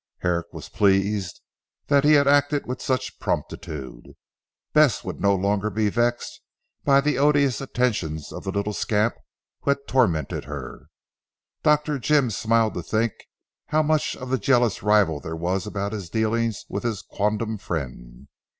Herrick 0.21 0.47
was 0.51 0.67
pleased 0.67 1.41
that 1.85 2.03
he 2.03 2.13
had 2.13 2.27
acted 2.27 2.65
with 2.65 2.81
such 2.81 3.19
promptitude. 3.19 4.13
Bess 4.73 5.03
would 5.03 5.21
no 5.21 5.35
longer 5.35 5.69
be 5.69 5.89
vexed 5.91 6.41
by 6.83 7.01
the 7.01 7.19
odious 7.19 7.61
attentions 7.61 8.31
of 8.31 8.43
the 8.43 8.49
little 8.51 8.73
scamp 8.73 9.13
who 9.59 9.69
had 9.69 9.85
tormented 9.87 10.45
her. 10.45 10.87
Dr. 11.61 11.99
Jim 11.99 12.31
smiled 12.31 12.73
to 12.73 12.81
think 12.81 13.13
how 13.67 13.83
much 13.83 14.17
of 14.17 14.31
the 14.31 14.39
jealous 14.39 14.81
rival 14.81 15.19
there 15.19 15.35
was 15.35 15.67
about 15.67 15.93
his 15.93 16.09
dealings 16.09 16.65
with 16.67 16.81
his 16.81 17.03
quondam 17.03 17.59
friend. 17.59 18.27